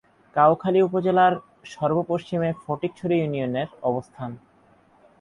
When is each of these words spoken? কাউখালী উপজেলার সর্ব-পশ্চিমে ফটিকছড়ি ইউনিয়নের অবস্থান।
কাউখালী 0.35 0.79
উপজেলার 0.81 1.33
সর্ব-পশ্চিমে 1.65 2.49
ফটিকছড়ি 2.63 3.15
ইউনিয়নের 3.19 3.67
অবস্থান। 3.83 4.31